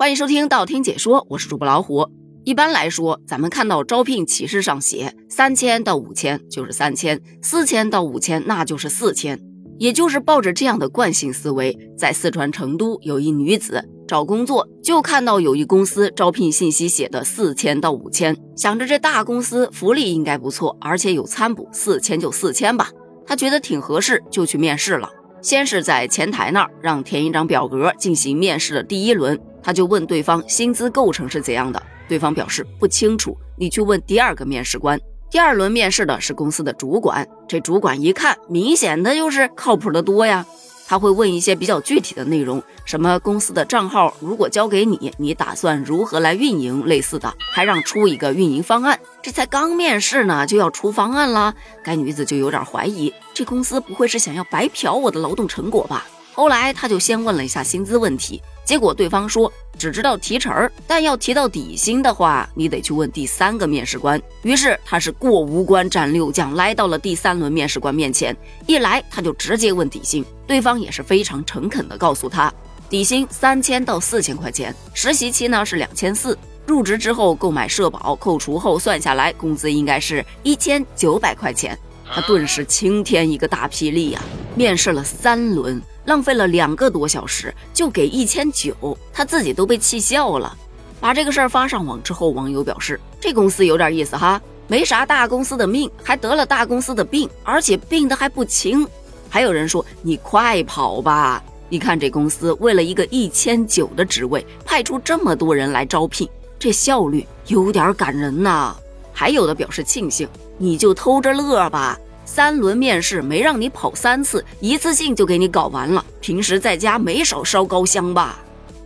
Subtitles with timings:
[0.00, 2.08] 欢迎收听道听解说，我是主播老虎。
[2.44, 9.38] 一般来说，咱们看到招聘启事上写三千到五千就是三千，四千到五千那就是四千，
[9.78, 22.88] 也就是抱着这样的惯性思维，在四川成都有一女子找工作，就看到有一公司招聘信息写的四千到五千，想着这大公司福利应该不错，而且有餐补，四千就四千吧，
[23.26, 25.10] 她觉得挺合适，就去面试了。
[25.42, 35.00] 先是在前台那儿让填一张表格进行面试的第一轮，他就问对方薪资构成是怎样的，对方表示不清楚，你去问第二个面试官。
[35.30, 40.44] 第二轮面试的是公司的主管，这主管一看，明显的就是靠谱的多呀。
[40.88, 48.98] 他会问一些比较具体的内容，什么公司的账号如果交给你，你打算如何来运营，类似的，还让出一个运营方案。
[49.22, 56.08] 这才刚面试呢，就要出方案了，该女子就有点怀疑，这公司不会是想要白嫖我的劳动成果吧？
[56.40, 64.18] 后来他就先问了一下薪资问题，结果对方说只知道提成儿，但要提到底薪的话，你得去问第三个面试官。
[64.40, 68.34] 于是他是过五关斩六将，来到了第三轮面试官面前。
[68.66, 72.50] 一来他就直接问底薪，对方也是非常诚恳的告诉他，
[72.88, 81.78] 底薪三千到四千块钱，实习期呢是两千四，入职之后购买社保扣除后算下来，工资应该是一千九百块钱。
[82.14, 84.20] 他顿时晴天一个大霹雳呀！
[84.54, 85.80] 面试了三轮。
[86.06, 88.74] 浪费了两个多小时就给一千九，
[89.12, 90.56] 他自己都被气笑了。
[90.98, 98.84] 把这个事儿发上网之后，网友表示这公司有点意思哈，没啥大公司的命，还得了大公司的病，而且病的还不轻。
[99.28, 108.74] 还有人说你快跑吧，你看这公司为了一个一千九的职位，派出这么多人来招聘，这效率有点感人呐。
[109.20, 110.26] 还有的表示庆幸，
[110.56, 111.94] 你就偷着乐吧。
[112.24, 116.02] 三轮面试没让你跑三次，一次性就给你搞完了。
[116.22, 118.38] 平时在家没少烧高香吧？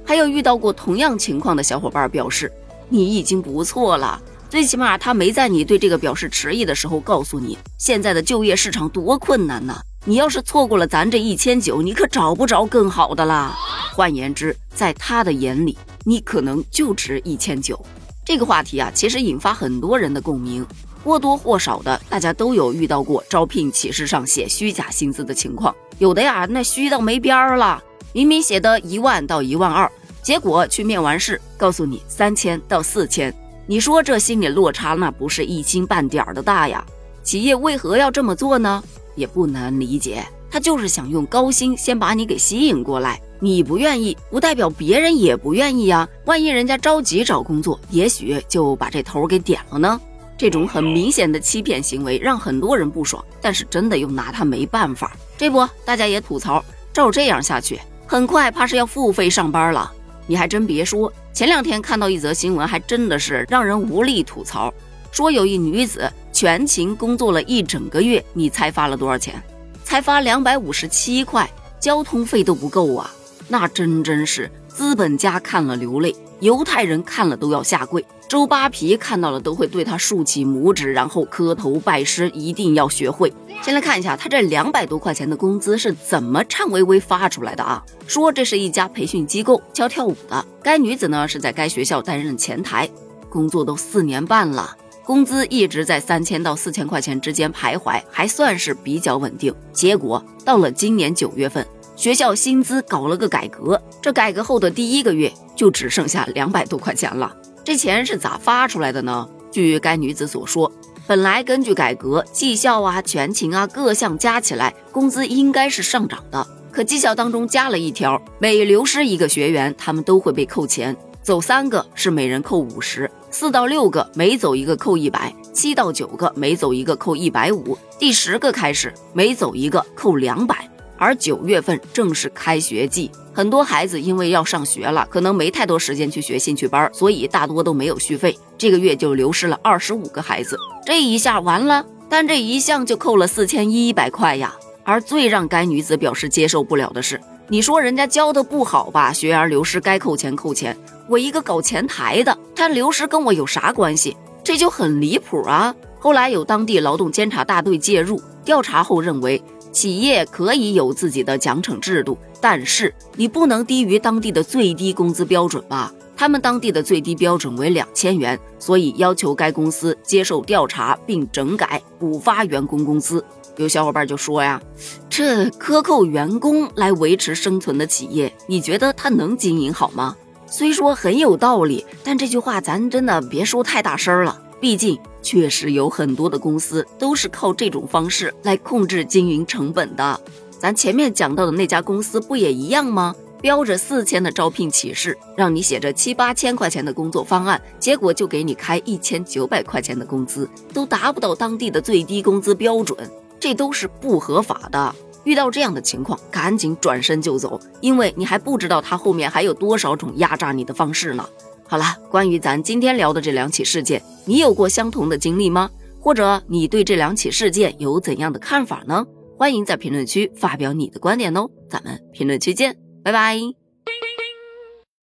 [0.05, 2.51] 还有遇到过同样情况的小伙伴表示，
[2.89, 9.81] 你已经不错了，最起码他没在你对这个表示迟疑的时候告诉你，现在的就业市场多困难呢。
[10.05, 13.57] 你要是错过了咱这一千九，你可找不着更好的啦。
[13.93, 17.81] 换言之，在他的眼里，你可能就值一千九。
[18.25, 20.67] 这个话题啊，其实引发很多人的共鸣。
[21.05, 25.75] 或多或少的，大家都有遇到过招聘启事上写虚假薪资的情况。
[25.99, 27.83] 有的呀，那虚到没边儿了，
[28.15, 29.91] 明明写的一万到一万二，
[30.23, 33.35] 结果去面完试，告诉你三千到四千。
[33.67, 36.83] 你说这心理落差，那不是一星半点儿的大呀？
[37.23, 38.83] 企业为何要这么做呢？
[39.15, 43.21] 也不难理解，他就是想用高薪先把你给吸引过来。
[43.41, 46.09] 你不愿意，不代表别人也不愿意呀。
[46.27, 50.01] 万一人家着急找工作，也许就把这头给点了呢。
[50.39, 55.17] 这种很明显的欺骗行为让很多人不爽，但是真的又拿他没办法。
[55.37, 59.93] 这不，大家也吐槽，照这样下去，很快怕是要付费上班了。
[60.29, 64.73] 你还真别说，前两天看到一则新闻，还真的是让人无力吐槽。
[65.11, 69.43] 说有一女子全勤工作了一整个月，你猜发了多少钱？
[69.85, 73.11] 才发两百五十七块，交通费都不够啊！
[73.47, 78.05] 那真真是资本家看了流泪，犹太人看了都要下跪。
[78.27, 83.33] 周扒皮看到了都会对他竖起拇指，然后磕头拜师，一定要学会。
[83.63, 87.85] 先来看一下他这两百多块钱的工资是怎么颤巍巍发出来的啊？
[88.07, 92.89] 说这是一家培训机构教跳舞的，该女子呢是在该学校担任前台，
[93.29, 99.55] 工作都四年半了，工资一直在三千到四千块钱之间徘徊，还算是比较稳定。
[99.71, 107.37] 结果到了今年九月份，学校薪资搞了个改革，这改革后的第一个月就只剩下两百多块钱了。
[107.63, 109.29] 这钱是咋发出来的呢？
[109.53, 110.73] 据该女子所说，
[111.07, 116.47] 本来根据改革，绩效啊、全勤啊各项加起来，工资应该是上涨的。
[116.73, 120.97] 可绩效当中加了一条，每流失一个学员，他们都会被扣钱。
[121.25, 130.69] 走三个是每人扣五十，四到六个每走一个扣一百，七到九个每走一个扣一百五，第十个开始每走一个扣两百。
[130.99, 138.39] 而九月份正是开学季，很多孩子因为要上学了，可能没太多时间去学兴趣班，所以大多都没有续费。
[138.59, 144.55] 这个月就流失了二十五个孩子，这一下完了，但这一项就扣了四千一百块呀。
[144.85, 147.19] 而最让该女子表示接受不了的是，
[147.49, 150.77] 你说人家教的不好吧，学员流失该扣钱扣钱，
[151.09, 154.17] 我一个搞前台的，他流失跟我有啥关系？
[154.43, 155.75] 这就很离谱啊！
[155.99, 159.43] 后来有当地劳动监察大队介入调查后认为。
[159.73, 165.93] 企业可以有自己的奖惩制度，但是你不能低于当地的最低工资标准吧？
[166.17, 173.25] 他们当地的最低标准为两千元，所以要求该公司接受调查并整改补发员工工资。
[173.57, 174.61] 有小伙伴就说呀，
[175.09, 180.17] 这克扣员工来维持生存的企业，你觉得他能经营好吗？
[180.47, 184.41] 虽说很有道理，但这句话咱真的别说太大声了。
[184.61, 190.21] 毕竟，确实有很多的公司都是靠这种方式来控制经营成本的。
[190.59, 193.15] 咱前面讲到的那家公司不也一样吗？
[193.45, 202.97] 标着四千的招聘启事，让你写着七八千块钱的工作方案，结果就给你开一千九百块钱的工资，都达不到当地的最低工资标准，
[203.39, 204.97] 这都是不合法的。
[205.25, 211.29] 遇到这样的情况，赶紧转身就走，因为你还不知道他后面还有多少种压榨你的方式呢。
[211.69, 215.69] 好了，关于咱今天聊的这两起事件，你有过相同的经历吗？
[216.01, 219.05] 或者你对这两起事件有怎样的看法呢？
[219.37, 222.84] 欢迎在评论区发表你的观点哦，咱们评论区见。
[223.05, 223.64] 拜拜。